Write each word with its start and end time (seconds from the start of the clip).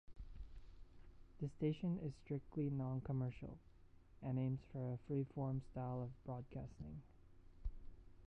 The 1.39 1.47
station 1.47 1.99
is 2.03 2.13
strictly 2.25 2.71
non-commercial, 2.71 3.55
and 4.23 4.39
aims 4.39 4.59
for 4.73 4.93
a 4.95 4.99
free-form 5.07 5.61
style 5.71 6.01
of 6.01 6.23
broadcasting. 6.25 7.03